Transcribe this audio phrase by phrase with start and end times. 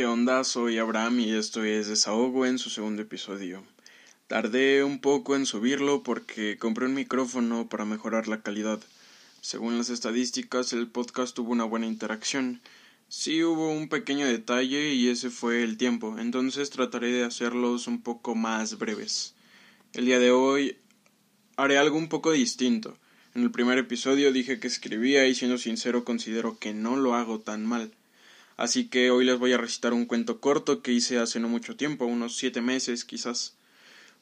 [0.00, 0.44] ¿Qué onda?
[0.44, 3.62] Soy Abraham y esto es Desahogo en su segundo episodio.
[4.28, 8.80] Tardé un poco en subirlo porque compré un micrófono para mejorar la calidad.
[9.42, 12.62] Según las estadísticas, el podcast tuvo una buena interacción.
[13.08, 18.00] Sí hubo un pequeño detalle y ese fue el tiempo, entonces trataré de hacerlos un
[18.00, 19.34] poco más breves.
[19.92, 20.78] El día de hoy
[21.56, 22.96] haré algo un poco distinto.
[23.34, 27.40] En el primer episodio dije que escribía y siendo sincero considero que no lo hago
[27.40, 27.92] tan mal.
[28.56, 31.76] Así que hoy les voy a recitar un cuento corto que hice hace no mucho
[31.76, 33.56] tiempo, unos siete meses quizás.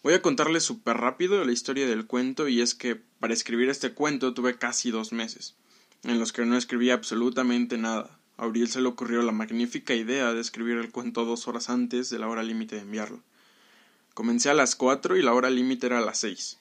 [0.02, 3.92] Voy a contarles súper rápido la historia del cuento y es que para escribir este
[3.92, 5.56] cuento tuve casi dos meses,
[6.04, 8.18] en los que no escribí absolutamente nada.
[8.36, 12.08] A Abril se le ocurrió la magnífica idea de escribir el cuento dos horas antes
[12.10, 13.20] de la hora límite de enviarlo.
[14.14, 16.58] Comencé a las cuatro y la hora límite era a las seis.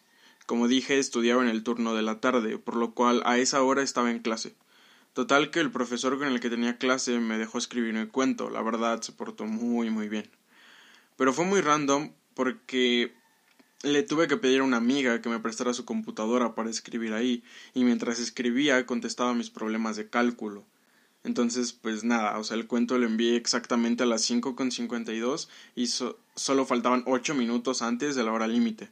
[0.48, 3.84] Como dije, estudiaba en el turno de la tarde, por lo cual a esa hora
[3.84, 4.56] estaba en clase.
[5.18, 8.62] Total que el profesor con el que tenía clase me dejó escribir el cuento, la
[8.62, 10.30] verdad se portó muy muy bien.
[11.16, 13.16] Pero fue muy random porque
[13.82, 17.44] le tuve que pedir a una amiga que me prestara su computadora para escribir ahí,
[17.74, 20.66] y mientras escribía contestaba mis problemas de cálculo.
[21.24, 25.14] Entonces, pues nada, o sea, el cuento lo envié exactamente a las cinco con cincuenta
[25.14, 28.92] y dos y solo faltaban ocho minutos antes de la hora límite.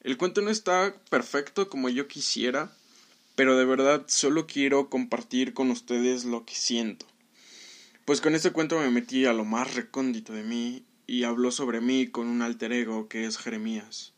[0.00, 2.72] El cuento no está perfecto como yo quisiera,
[3.36, 7.06] pero de verdad solo quiero compartir con ustedes lo que siento.
[8.04, 11.80] Pues con este cuento me metí a lo más recóndito de mí y habló sobre
[11.80, 14.14] mí con un alter ego que es Jeremías.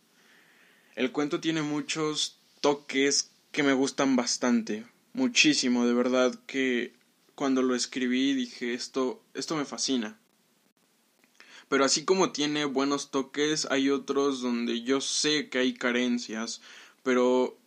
[0.95, 6.95] El cuento tiene muchos toques que me gustan bastante, muchísimo, de verdad que
[7.35, 10.19] cuando lo escribí dije esto esto me fascina.
[11.69, 16.63] Pero así como tiene buenos toques, hay otros donde yo sé que hay carencias,
[17.03, 17.58] pero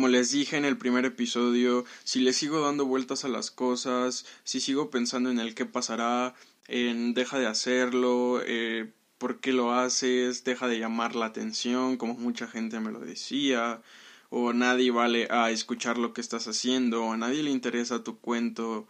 [0.00, 4.24] como les dije en el primer episodio, si le sigo dando vueltas a las cosas,
[4.44, 6.34] si sigo pensando en el qué pasará,
[6.68, 12.14] en deja de hacerlo, eh, por qué lo haces, deja de llamar la atención, como
[12.14, 13.82] mucha gente me lo decía,
[14.30, 18.20] o nadie vale a escuchar lo que estás haciendo, o a nadie le interesa tu
[18.20, 18.88] cuento,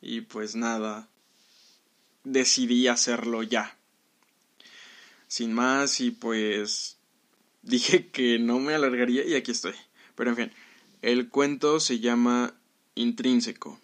[0.00, 1.08] y pues nada,
[2.22, 3.76] decidí hacerlo ya.
[5.26, 6.98] Sin más y pues
[7.62, 9.74] dije que no me alargaría y aquí estoy.
[10.14, 10.52] Pero en fin,
[11.02, 12.54] el cuento se llama
[12.94, 13.78] Intrínseco.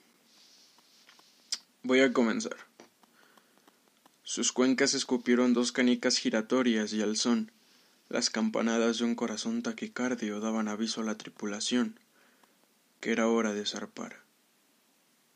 [1.83, 2.57] Voy a comenzar.
[4.23, 7.51] Sus cuencas escupieron dos canicas giratorias y al son,
[8.09, 11.99] las campanadas de un corazón taquicardio daban aviso a la tripulación
[13.01, 14.23] que era hora de zarpar.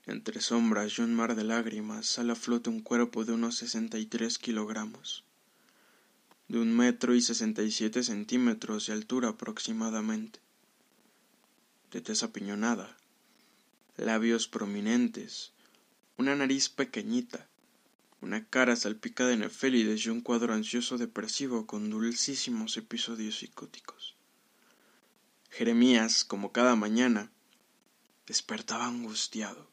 [0.06, 3.98] Entre sombras y un mar de lágrimas sale a flote un cuerpo de unos sesenta
[3.98, 5.24] y tres kilogramos,
[6.48, 10.40] de un metro y sesenta y siete centímetros de altura aproximadamente,
[11.92, 12.96] de tez apiñonada,
[13.96, 15.52] labios prominentes,
[16.16, 17.48] una nariz pequeñita,
[18.22, 24.16] una cara salpicada de nefélides y un cuadro ansioso depresivo con dulcísimos episodios psicóticos.
[25.50, 27.30] Jeremías, como cada mañana,
[28.26, 29.70] despertaba angustiado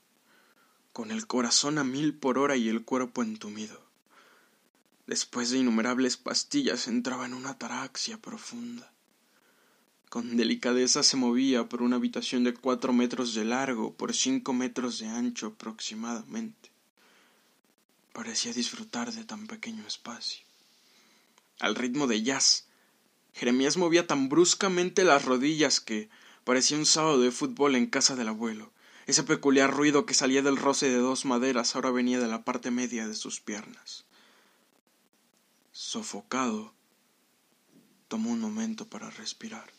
[0.92, 3.82] con el corazón a mil por hora y el cuerpo entumido.
[5.08, 8.92] Después de innumerables pastillas entraba en una ataraxia profunda.
[10.10, 14.98] Con delicadeza se movía por una habitación de cuatro metros de largo por cinco metros
[14.98, 16.72] de ancho aproximadamente.
[18.12, 20.44] Parecía disfrutar de tan pequeño espacio.
[21.60, 22.66] Al ritmo de jazz,
[23.34, 26.10] Jeremías movía tan bruscamente las rodillas que
[26.44, 28.72] parecía un sábado de fútbol en casa del abuelo,
[29.06, 32.72] ese peculiar ruido que salía del roce de dos maderas ahora venía de la parte
[32.72, 34.06] media de sus piernas.
[35.72, 36.74] Sofocado,
[38.08, 39.79] tomó un momento para respirar.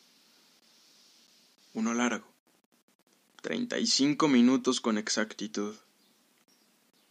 [1.75, 2.27] Uno largo.
[3.43, 5.75] Treinta y cinco minutos con exactitud.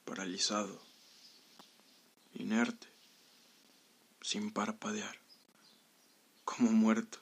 [0.05, 0.81] Paralizado.
[2.33, 2.87] Inerte.
[4.21, 5.17] Sin parpadear.
[6.45, 7.19] Como muerto.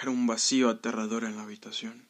[0.00, 2.04] Era un vacío aterrador en la habitación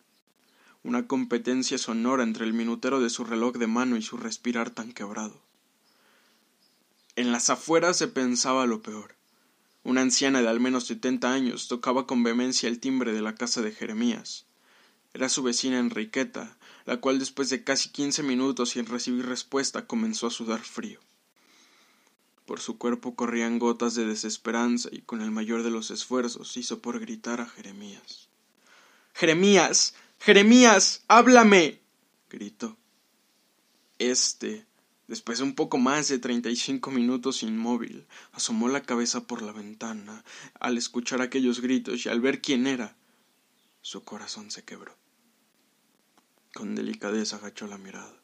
[0.84, 4.92] una competencia sonora entre el minutero de su reloj de mano y su respirar tan
[4.92, 5.40] quebrado.
[7.16, 9.16] En las afueras se pensaba lo peor.
[9.84, 13.60] Una anciana de al menos setenta años tocaba con vehemencia el timbre de la casa
[13.60, 14.46] de Jeremías.
[15.12, 20.26] Era su vecina Enriqueta, la cual después de casi quince minutos sin recibir respuesta comenzó
[20.26, 21.00] a sudar frío.
[22.46, 26.80] Por su cuerpo corrían gotas de desesperanza y con el mayor de los esfuerzos hizo
[26.80, 28.28] por gritar a Jeremías.
[29.14, 29.94] Jeremías.
[30.18, 31.80] Jeremías, háblame.
[32.30, 32.76] gritó.
[33.98, 34.66] Este,
[35.08, 39.42] después de un poco más de treinta y cinco minutos inmóvil, asomó la cabeza por
[39.42, 40.24] la ventana
[40.60, 42.96] al escuchar aquellos gritos y al ver quién era,
[43.82, 44.96] su corazón se quebró.
[46.54, 48.14] Con delicadeza agachó la mirada.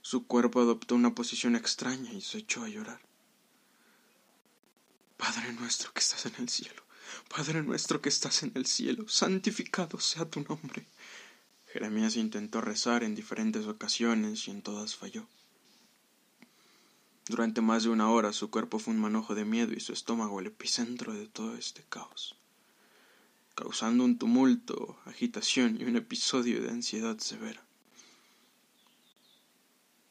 [0.00, 3.00] Su cuerpo adoptó una posición extraña y se echó a llorar.
[5.16, 6.82] Padre nuestro que estás en el cielo,
[7.28, 10.86] Padre nuestro que estás en el cielo, santificado sea tu nombre.
[11.72, 15.26] Jeremías intentó rezar en diferentes ocasiones y en todas falló.
[17.26, 20.40] Durante más de una hora su cuerpo fue un manojo de miedo y su estómago
[20.40, 22.36] el epicentro de todo este caos,
[23.54, 27.64] causando un tumulto, agitación y un episodio de ansiedad severa.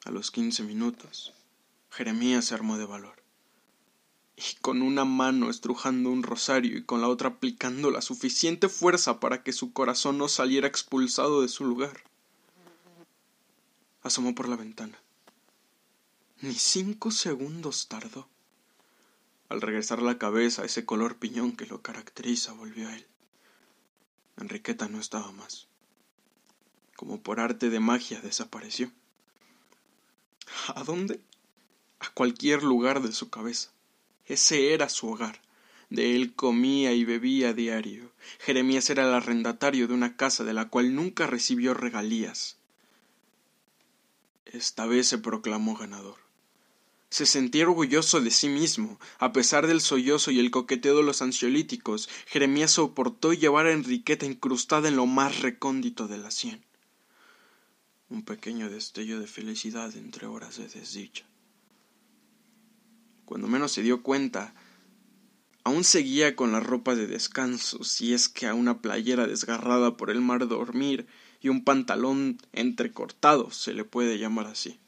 [0.06, 1.34] A los quince minutos,
[1.92, 3.22] Jeremías se armó de valor
[4.36, 9.20] y con una mano estrujando un rosario y con la otra aplicando la suficiente fuerza
[9.20, 12.04] para que su corazón no saliera expulsado de su lugar.
[14.02, 15.03] Asomó por la ventana.
[16.44, 18.28] Ni cinco segundos tardó.
[19.48, 23.08] Al regresar la cabeza, ese color piñón que lo caracteriza volvió a él.
[24.36, 25.70] Enriqueta no estaba más.
[26.98, 28.92] Como por arte de magia desapareció.
[30.76, 31.22] ¿A dónde?
[32.00, 33.72] A cualquier lugar de su cabeza.
[34.26, 35.40] Ese era su hogar.
[35.90, 38.12] De él comía y bebía a diario.
[38.40, 42.58] Jeremías era el arrendatario de una casa de la cual nunca recibió regalías.
[44.44, 46.23] Esta vez se proclamó ganador
[47.14, 49.00] se sentía orgulloso de sí mismo.
[49.20, 54.26] A pesar del sollozo y el coqueteo de los ansiolíticos, Jeremías soportó llevar a Enriqueta
[54.26, 56.66] incrustada en lo más recóndito de la sien.
[58.10, 61.24] Un pequeño destello de felicidad entre horas de desdicha.
[63.26, 64.56] Cuando menos se dio cuenta,
[65.64, 70.10] aún seguía con la ropa de descanso, si es que a una playera desgarrada por
[70.10, 71.06] el mar dormir
[71.42, 74.80] y un pantalón entrecortado se le puede llamar así.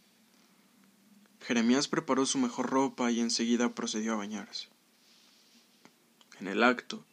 [1.46, 4.68] Jeremías preparó su mejor ropa y enseguida procedió a bañarse.
[6.40, 7.06] En el acto,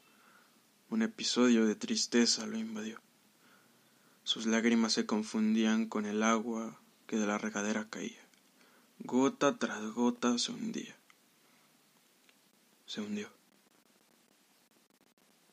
[0.89, 2.99] un episodio de tristeza lo invadió.
[4.25, 8.27] Sus lágrimas se confundían con el agua que de la regadera caía.
[9.01, 10.97] Gota tras gota se hundía.
[12.87, 13.29] Se hundió.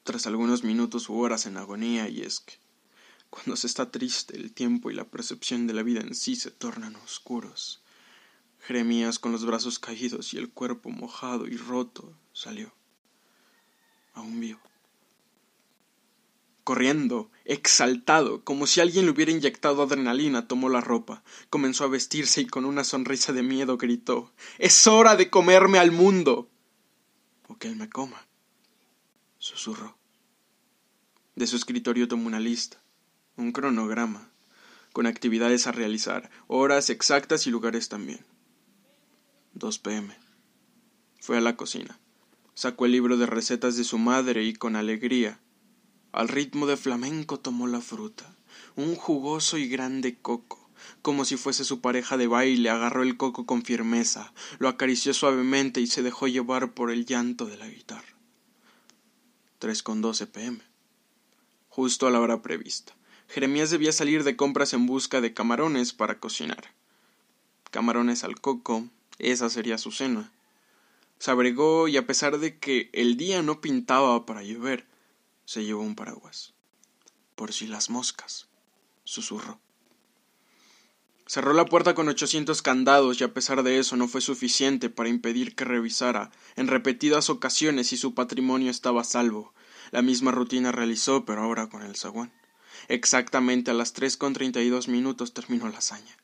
[0.05, 2.53] Tras algunos minutos u horas en agonía, y es que,
[3.29, 6.49] cuando se está triste, el tiempo y la percepción de la vida en sí se
[6.49, 7.81] tornan oscuros
[8.61, 12.73] Jeremías, con los brazos caídos y el cuerpo mojado y roto, salió.
[14.13, 14.59] Aún vivo.
[16.63, 22.41] Corriendo, exaltado, como si alguien le hubiera inyectado adrenalina, tomó la ropa, comenzó a vestirse
[22.41, 26.47] y con una sonrisa de miedo gritó Es hora de comerme al mundo.
[27.47, 28.27] o que él me coma.
[29.39, 29.97] susurró.
[31.35, 32.83] De su escritorio tomó una lista,
[33.35, 34.29] un cronograma,
[34.93, 38.23] con actividades a realizar, horas exactas y lugares también.
[39.53, 40.15] 2 pm.
[41.19, 41.99] Fue a la cocina.
[42.53, 45.39] Sacó el libro de recetas de su madre y con alegría,
[46.11, 48.35] al ritmo de flamenco tomó la fruta,
[48.75, 50.69] un jugoso y grande coco,
[51.03, 55.81] como si fuese su pareja de baile, agarró el coco con firmeza, lo acarició suavemente
[55.81, 58.15] y se dejó llevar por el llanto de la guitarra.
[59.59, 60.59] Tres con doce pm.
[61.67, 62.95] Justo a la hora prevista.
[63.27, 66.73] Jeremías debía salir de compras en busca de camarones para cocinar.
[67.69, 68.87] Camarones al coco,
[69.19, 70.31] esa sería su cena.
[71.19, 74.87] Se abrigó y a pesar de que el día no pintaba para llover,
[75.45, 76.53] se llevó un paraguas.
[77.35, 78.47] Por si las moscas,
[79.03, 79.59] susurró.
[81.27, 85.09] Cerró la puerta con ochocientos candados y a pesar de eso no fue suficiente para
[85.09, 89.53] impedir que revisara en repetidas ocasiones si su patrimonio estaba a salvo.
[89.91, 92.31] La misma rutina realizó, pero ahora con el zaguán.
[92.87, 96.17] Exactamente a las tres con treinta y dos minutos terminó la hazaña.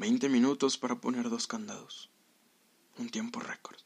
[0.00, 2.08] Veinte minutos para poner dos candados.
[2.96, 3.76] Un tiempo récord.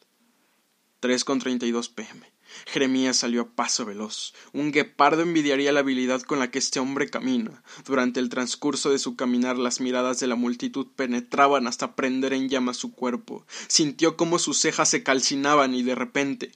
[1.00, 2.32] Tres con treinta y dos pm.
[2.66, 4.32] Jeremías salió a paso veloz.
[4.52, 7.64] Un guepardo envidiaría la habilidad con la que este hombre camina.
[7.84, 12.48] Durante el transcurso de su caminar las miradas de la multitud penetraban hasta prender en
[12.48, 13.44] llamas su cuerpo.
[13.66, 16.52] Sintió cómo sus cejas se calcinaban y de repente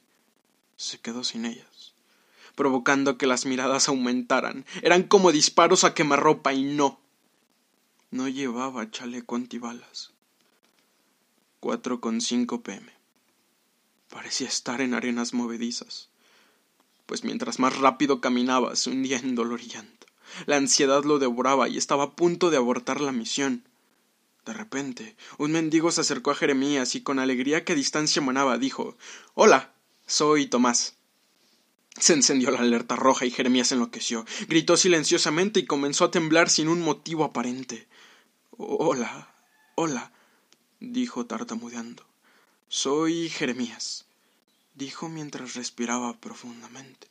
[0.76, 1.94] se quedó sin ellas,
[2.54, 4.66] provocando que las miradas aumentaran.
[4.82, 7.00] Eran como disparos a quemarropa y no
[8.10, 10.12] no llevaba chaleco antibalas.
[11.60, 12.90] Cuatro con cinco pm.
[14.08, 16.08] Parecía estar en arenas movedizas,
[17.04, 20.06] pues mientras más rápido caminaba se hundía en dolor y llanto.
[20.46, 23.64] La ansiedad lo devoraba y estaba a punto de abortar la misión.
[24.46, 28.56] De repente, un mendigo se acercó a Jeremías y con alegría que a distancia manaba
[28.56, 28.96] dijo
[29.34, 29.74] Hola,
[30.06, 30.94] soy Tomás.
[31.98, 34.24] Se encendió la alerta roja y Jeremías enloqueció.
[34.48, 37.88] Gritó silenciosamente y comenzó a temblar sin un motivo aparente.
[38.60, 39.32] Hola,
[39.76, 40.10] hola,
[40.80, 42.04] dijo tartamudeando.
[42.66, 44.04] Soy Jeremías,
[44.74, 47.06] dijo mientras respiraba profundamente.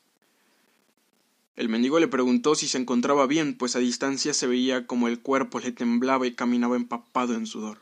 [1.56, 5.22] El mendigo le preguntó si se encontraba bien, pues a distancia se veía como el
[5.22, 7.80] cuerpo le temblaba y caminaba empapado en sudor.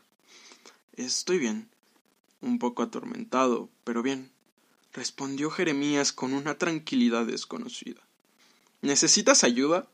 [0.92, 1.68] Estoy bien,
[2.42, 4.30] un poco atormentado, pero bien,
[4.92, 8.00] respondió Jeremías con una tranquilidad desconocida.
[8.80, 9.88] ¿Necesitas ayuda?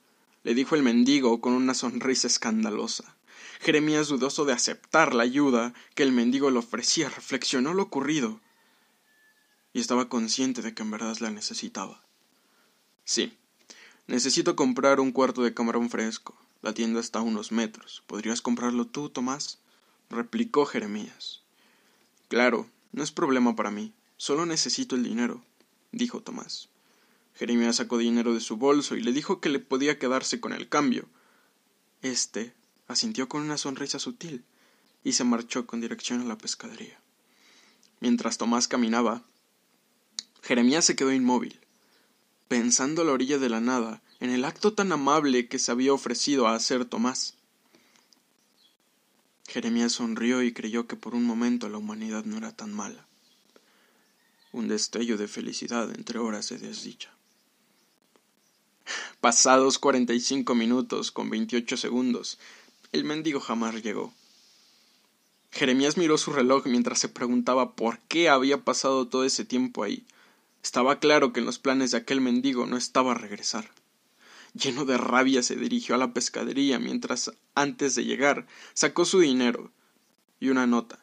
[0.45, 3.17] le dijo el mendigo con una sonrisa escandalosa.
[3.63, 8.41] Jeremías, dudoso de aceptar la ayuda que el mendigo le ofrecía, reflexionó lo ocurrido
[9.73, 12.03] y estaba consciente de que en verdad la necesitaba.
[13.05, 13.39] Sí,
[14.07, 16.35] Necesito comprar un cuarto de camarón fresco.
[16.61, 18.03] La tienda está a unos metros.
[18.07, 19.59] ¿Podrías comprarlo tú, Tomás?
[20.11, 21.41] replicó Jeremías.
[22.29, 23.93] Claro, no es problema para mí.
[24.17, 25.43] Solo necesito el dinero,
[25.93, 26.69] dijo Tomás.
[27.35, 30.69] Jeremías sacó dinero de su bolso y le dijo que le podía quedarse con el
[30.69, 31.07] cambio.
[32.03, 32.53] Este
[32.93, 34.45] asintió con una sonrisa sutil
[35.05, 36.99] y se marchó con dirección a la pescadería.
[38.01, 39.23] Mientras Tomás caminaba,
[40.43, 41.59] Jeremías se quedó inmóvil
[42.53, 45.95] pensando a la orilla de la nada, en el acto tan amable que se había
[45.95, 47.33] ofrecido a hacer Tomás.
[49.49, 53.07] Jeremías sonrió y creyó que por un momento la humanidad no era tan mala.
[54.53, 57.09] Un destello de felicidad entre horas de desdicha.
[59.23, 62.39] Pasados cuarenta y cinco minutos con veintiocho segundos,
[62.93, 64.13] el mendigo jamás llegó.
[65.51, 70.07] Jeremías miró su reloj mientras se preguntaba por qué había pasado todo ese tiempo ahí,
[70.63, 73.69] estaba claro que en los planes de aquel mendigo no estaba regresar.
[74.55, 79.73] Lleno de rabia se dirigió a la pescadería mientras, antes de llegar, sacó su dinero
[80.39, 80.99] y una nota.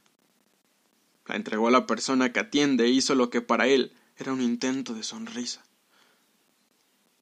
[1.25, 4.41] La entregó a la persona que atiende e hizo lo que para él era un
[4.41, 5.63] intento de sonrisa.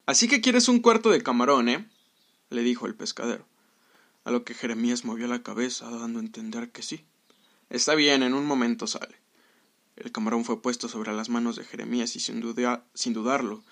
[0.06, 1.90] Así que quieres un cuarto de camarón, ¿eh?
[2.50, 3.46] le dijo el pescadero,
[4.28, 7.06] a lo que Jeremías movió la cabeza, dando a entender que sí.
[7.70, 9.16] Está bien, en un momento sale.
[9.96, 12.44] El camarón fue puesto sobre las manos de Jeremías y sin,
[12.94, 13.64] sin dudarlo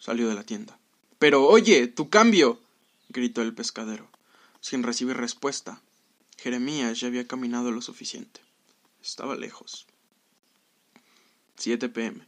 [0.00, 0.76] salió de la tienda.
[1.20, 2.60] Pero oye, tu cambio.
[3.10, 4.08] gritó el pescadero.
[4.60, 5.80] Sin recibir respuesta,
[6.36, 8.40] Jeremías ya había caminado lo suficiente.
[9.00, 9.86] Estaba lejos.
[11.58, 12.26] 7 pm.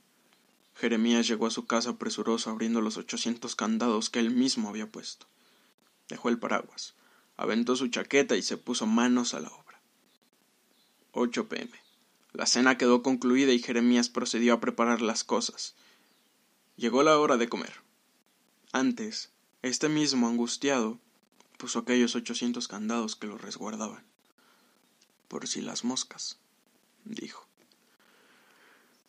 [0.76, 5.26] Jeremías llegó a su casa presuroso abriendo los ochocientos candados que él mismo había puesto.
[6.09, 6.95] Dejó el paraguas,
[7.36, 9.80] aventó su chaqueta y se puso manos a la obra.
[11.12, 11.70] 8 pm.
[12.32, 15.74] La cena quedó concluida y Jeremías procedió a preparar las cosas.
[16.76, 17.72] Llegó la hora de comer.
[18.72, 19.30] Antes,
[19.62, 20.98] este mismo angustiado
[21.56, 24.04] puso aquellos ochocientos candados que lo resguardaban.
[25.28, 26.38] Por si las moscas,
[27.04, 27.46] dijo.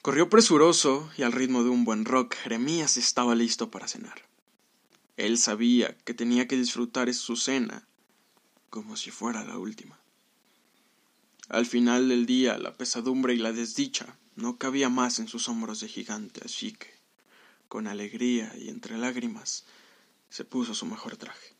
[0.03, 4.21] Corrió presuroso y al ritmo de un buen rock, Jeremías estaba listo para cenar.
[5.17, 7.87] Él sabía que tenía que disfrutar su cena
[8.75, 9.97] como si fuera la última.
[11.47, 15.79] Al final del día, la pesadumbre y la desdicha no cabía más en sus hombros
[15.79, 16.93] de gigante, así que,
[17.69, 19.63] con alegría y entre lágrimas,
[20.29, 21.55] se puso su mejor traje.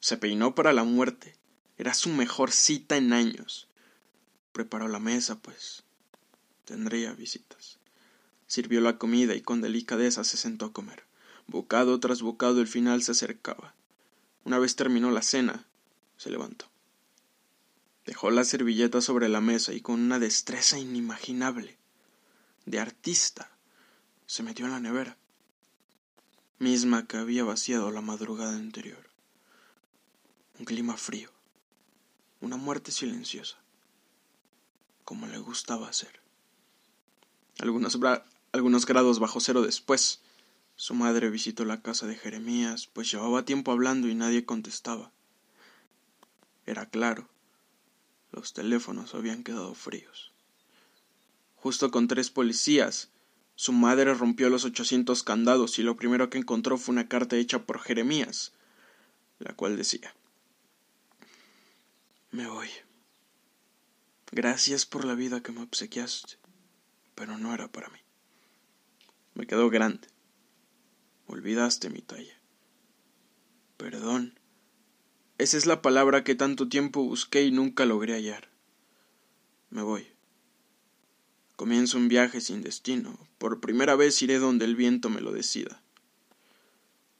[0.00, 1.36] Se peinó para la muerte.
[1.76, 3.68] Era su mejor cita en años.
[4.52, 5.84] Preparó la mesa, pues
[6.64, 7.78] tendría visitas.
[8.46, 11.04] Sirvió la comida y con delicadeza se sentó a comer.
[11.46, 13.74] Bocado tras bocado el final se acercaba.
[14.44, 15.67] Una vez terminó la cena,
[16.18, 16.66] se levantó.
[18.04, 21.78] Dejó la servilleta sobre la mesa y con una destreza inimaginable
[22.66, 23.50] de artista
[24.26, 25.16] se metió en la nevera,
[26.58, 29.08] misma que había vaciado la madrugada anterior.
[30.58, 31.30] Un clima frío,
[32.40, 33.56] una muerte silenciosa,
[35.04, 36.20] como le gustaba hacer.
[37.58, 37.98] Algunos,
[38.52, 40.20] algunos grados bajo cero después,
[40.76, 45.12] su madre visitó la casa de Jeremías, pues llevaba tiempo hablando y nadie contestaba.
[46.68, 47.26] Era claro
[48.30, 50.34] los teléfonos habían quedado fríos.
[51.56, 53.08] Justo con tres policías,
[53.54, 57.64] su madre rompió los ochocientos candados y lo primero que encontró fue una carta hecha
[57.64, 58.52] por Jeremías,
[59.38, 60.14] la cual decía
[62.30, 62.68] Me voy.
[64.30, 66.36] Gracias por la vida que me obsequiaste,
[67.14, 67.98] pero no era para mí.
[69.32, 70.06] Me quedó grande.
[71.28, 72.38] Olvidaste mi talla.
[73.78, 74.37] Perdón
[75.38, 78.48] esa es la palabra que tanto tiempo busqué y nunca logré hallar.
[79.70, 80.06] Me voy.
[81.54, 83.18] Comienzo un viaje sin destino.
[83.38, 85.80] Por primera vez iré donde el viento me lo decida.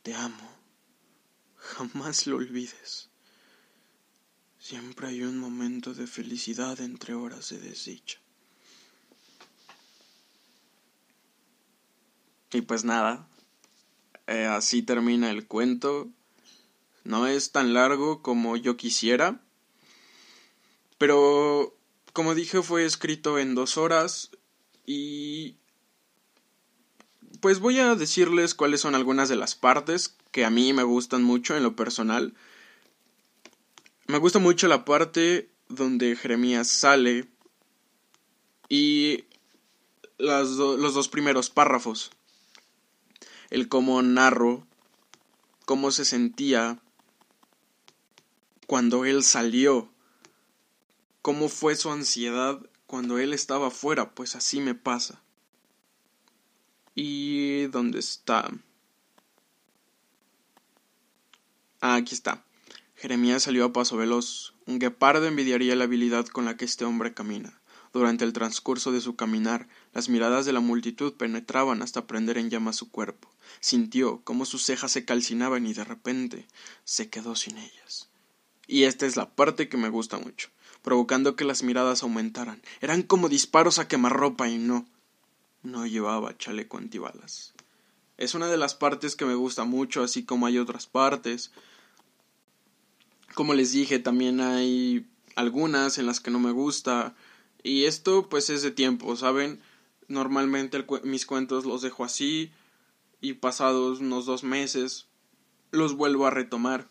[0.03, 0.53] Te amo.
[1.57, 3.09] Jamás lo olvides.
[4.59, 8.19] Siempre hay un momento de felicidad entre horas de desdicha.
[12.53, 13.29] Y pues nada,
[14.27, 16.11] eh, así termina el cuento.
[17.09, 19.41] No es tan largo como yo quisiera.
[20.99, 21.75] Pero,
[22.12, 24.31] como dije, fue escrito en dos horas.
[24.85, 25.57] Y...
[27.41, 31.23] Pues voy a decirles cuáles son algunas de las partes que a mí me gustan
[31.23, 32.35] mucho en lo personal.
[34.07, 37.27] Me gusta mucho la parte donde Jeremías sale
[38.69, 39.25] y
[40.19, 42.11] los dos primeros párrafos.
[43.49, 44.67] El cómo narro,
[45.65, 46.83] cómo se sentía
[48.69, 49.91] cuando él salió,
[51.23, 55.23] cómo fue su ansiedad cuando él estaba fuera, pues así me pasa.
[56.95, 58.53] ¿Y dónde está?
[61.81, 62.45] Ah, aquí está.
[62.95, 64.53] Jeremías salió a paso veloz.
[64.67, 67.63] Un guepardo envidiaría la habilidad con la que este hombre camina.
[67.95, 72.51] Durante el transcurso de su caminar, las miradas de la multitud penetraban hasta prender en
[72.51, 73.31] llamas su cuerpo.
[73.61, 76.47] Sintió cómo sus cejas se calcinaban y de repente
[76.85, 78.08] se quedó sin ellas.
[78.69, 80.51] Y esta es la parte que me gusta mucho
[80.83, 82.63] provocando que las miradas aumentaran.
[82.81, 84.87] Eran como disparos a quemarropa y no.
[85.63, 87.53] No llevaba chaleco antibalas.
[88.17, 91.53] Es una de las partes que me gusta mucho, así como hay otras partes.
[93.35, 95.07] Como les dije, también hay
[95.37, 97.15] algunas en las que no me gusta.
[97.63, 99.61] Y esto pues es de tiempo, ¿saben?
[100.07, 102.51] Normalmente mis cuentos los dejo así
[103.21, 105.07] y pasados unos dos meses
[105.71, 106.89] los vuelvo a retomar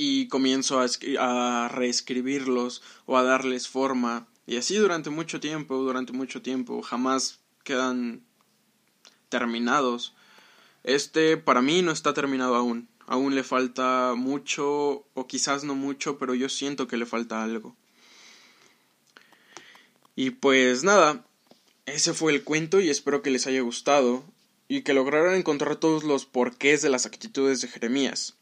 [0.00, 6.40] y comienzo a, reescribirlos o a darles forma y así durante mucho tiempo, durante mucho
[6.40, 8.22] tiempo, jamás quedan
[9.28, 10.14] terminados.
[10.84, 16.16] Este para mí no está terminado aún, aún le falta mucho o quizás no mucho,
[16.16, 17.76] pero yo siento que le falta algo.
[20.14, 21.26] Y pues nada,
[21.86, 24.24] ese fue el cuento y espero que les haya gustado
[24.68, 28.37] y que lograran encontrar todos los porqués de las actitudes de Jeremías.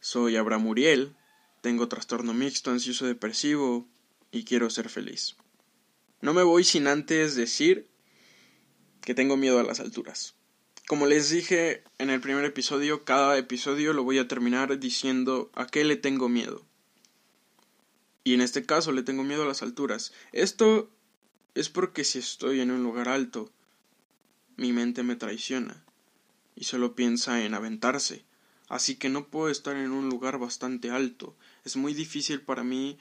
[0.00, 1.16] Soy Abraham Uriel,
[1.60, 3.88] tengo trastorno mixto ansioso depresivo
[4.30, 5.36] y quiero ser feliz.
[6.20, 7.88] No me voy sin antes decir
[9.00, 10.34] que tengo miedo a las alturas.
[10.86, 15.66] Como les dije en el primer episodio, cada episodio lo voy a terminar diciendo a
[15.66, 16.64] qué le tengo miedo.
[18.22, 20.12] Y en este caso le tengo miedo a las alturas.
[20.32, 20.90] Esto
[21.54, 23.50] es porque si estoy en un lugar alto,
[24.56, 25.84] mi mente me traiciona
[26.54, 28.24] y solo piensa en aventarse
[28.68, 31.36] así que no puedo estar en un lugar bastante alto.
[31.64, 32.98] Es muy difícil para mí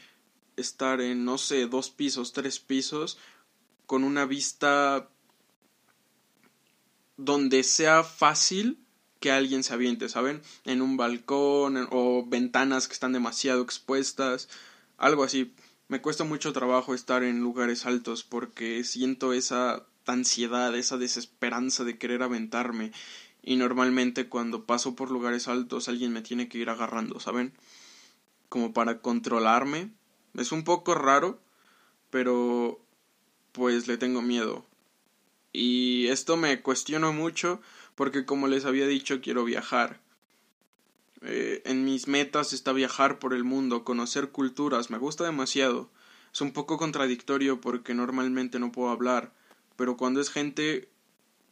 [0.58, 3.18] estar en, no sé, dos pisos, tres pisos,
[3.86, 5.10] con una vista
[7.18, 8.80] donde sea fácil
[9.20, 10.42] que alguien se aviente, ¿saben?
[10.66, 14.50] En un balcón o ventanas que están demasiado expuestas,
[14.98, 15.54] algo así.
[15.88, 21.98] Me cuesta mucho trabajo estar en lugares altos porque siento esa ansiedad, esa desesperanza de
[21.98, 22.92] querer aventarme
[23.46, 27.54] y normalmente cuando paso por lugares altos alguien me tiene que ir agarrando, ¿saben?
[28.50, 29.92] Como para controlarme.
[30.34, 31.40] Es un poco raro,
[32.10, 32.84] pero
[33.52, 34.66] pues le tengo miedo.
[35.54, 37.62] Y esto me cuestiono mucho
[37.94, 40.02] porque como les había dicho quiero viajar.
[41.22, 45.92] Eh, en mis metas está viajar por el mundo, conocer culturas, me gusta demasiado.
[46.34, 49.34] Es un poco contradictorio porque normalmente no puedo hablar,
[49.76, 50.90] pero cuando es gente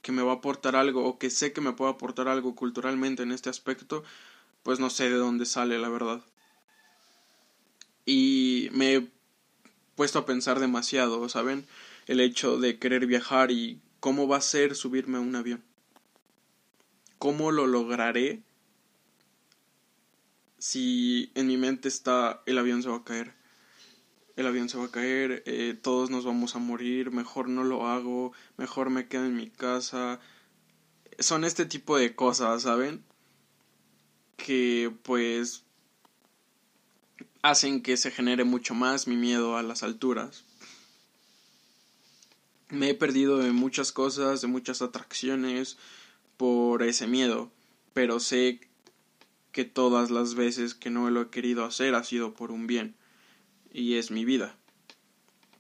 [0.04, 3.24] que me va a aportar algo o que sé que me puede aportar algo culturalmente
[3.24, 4.04] en este aspecto,
[4.62, 6.22] pues no sé de dónde sale la verdad.
[8.06, 9.08] Y me he
[9.96, 11.66] puesto a pensar demasiado, ¿saben?
[12.06, 15.64] El hecho de querer viajar y cómo va a ser subirme a un avión.
[17.18, 18.44] ¿Cómo lo lograré
[20.58, 23.43] si en mi mente está el avión se va a caer?
[24.36, 27.88] El avión se va a caer, eh, todos nos vamos a morir, mejor no lo
[27.88, 30.20] hago, mejor me quedo en mi casa.
[31.20, 33.04] Son este tipo de cosas, ¿saben?
[34.38, 35.64] Que pues
[37.44, 40.44] hacen que se genere mucho más mi miedo a las alturas.
[42.70, 45.78] Me he perdido de muchas cosas, de muchas atracciones
[46.38, 47.52] por ese miedo,
[47.94, 48.62] pero sé
[49.52, 52.96] que todas las veces que no lo he querido hacer ha sido por un bien
[53.74, 54.56] y es mi vida.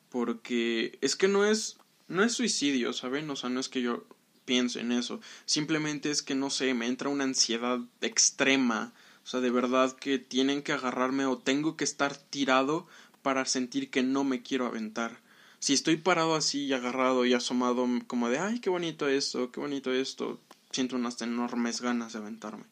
[0.09, 3.29] Porque es que no es no es suicidio, ¿saben?
[3.29, 4.05] O sea, no es que yo
[4.45, 9.39] piense en eso, simplemente es que no sé, me entra una ansiedad extrema, o sea,
[9.39, 12.85] de verdad que tienen que agarrarme o tengo que estar tirado
[13.21, 15.21] para sentir que no me quiero aventar.
[15.59, 19.61] Si estoy parado así y agarrado y asomado como de, ay, qué bonito esto, qué
[19.61, 22.65] bonito esto, siento unas enormes ganas de aventarme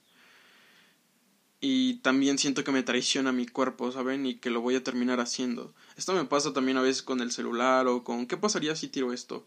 [1.64, 4.26] y también siento que me traiciona mi cuerpo, ¿saben?
[4.26, 5.72] Y que lo voy a terminar haciendo.
[5.96, 9.14] Esto me pasa también a veces con el celular o con ¿qué pasaría si tiro
[9.14, 9.46] esto?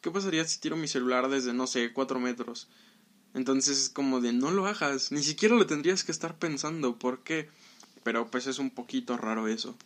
[0.00, 2.66] ¿Qué pasaría si tiro mi celular desde, no sé, cuatro metros?
[3.32, 7.22] Entonces es como de no lo hagas, ni siquiera lo tendrías que estar pensando, ¿por
[7.22, 7.48] qué?
[8.02, 9.76] Pero pues es un poquito raro eso.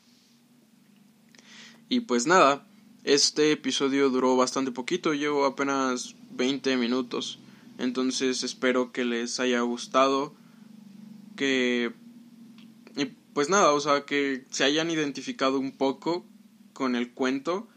[1.91, 2.67] Y pues nada,
[3.05, 7.39] este episodio duró bastante poquito, llevo apenas 20 minutos.
[7.79, 10.35] Entonces espero que les haya gustado,
[11.37, 11.93] que...
[12.97, 16.27] Y pues nada, o sea, que se hayan identificado un poco
[16.73, 17.69] con el cuento.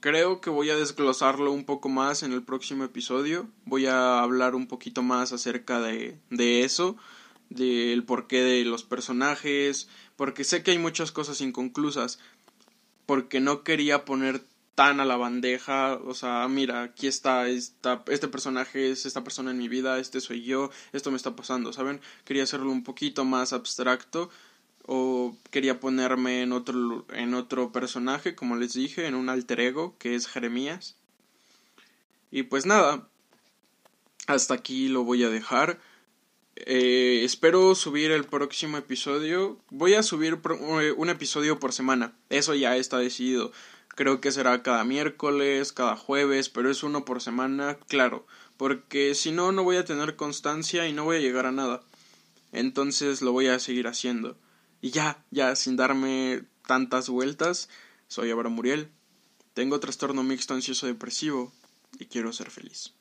[0.00, 3.48] Creo que voy a desglosarlo un poco más en el próximo episodio.
[3.64, 6.96] Voy a hablar un poquito más acerca de, de eso,
[7.50, 12.18] del porqué de los personajes, porque sé que hay muchas cosas inconclusas,
[13.06, 14.42] porque no quería poner
[14.76, 19.58] tan a la bandeja, o sea, mira, aquí está, este personaje es esta persona en
[19.58, 22.00] mi vida, este soy yo, esto me está pasando, ¿saben?
[22.26, 24.28] Quería hacerlo un poquito más abstracto
[24.86, 29.96] o quería ponerme en otro en otro personaje, como les dije, en un alter ego
[29.98, 30.96] que es Jeremías.
[32.30, 33.08] Y pues nada,
[34.26, 35.80] hasta aquí lo voy a dejar.
[36.56, 39.58] Eh, espero subir el próximo episodio.
[39.70, 40.38] Voy a subir
[40.82, 42.14] eh, un episodio por semana.
[42.28, 43.52] Eso ya está decidido.
[43.96, 48.26] Creo que será cada miércoles, cada jueves, pero es uno por semana, claro.
[48.58, 51.82] Porque si no, no voy a tener constancia y no voy a llegar a nada.
[52.52, 54.36] Entonces lo voy a seguir haciendo.
[54.82, 57.70] Y ya, ya, sin darme tantas vueltas,
[58.06, 58.90] soy Abraham Muriel.
[59.54, 61.50] Tengo trastorno mixto ansioso depresivo
[61.98, 62.95] y quiero ser feliz.